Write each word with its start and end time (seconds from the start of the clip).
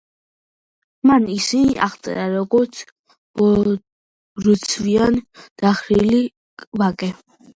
მან 1.09 1.25
ისინი 1.33 1.75
აღწერა 1.87 2.23
როგორც 2.35 2.79
ბორცვიან 3.41 5.19
დახრილი 5.65 6.23
ვაკე. 6.83 7.11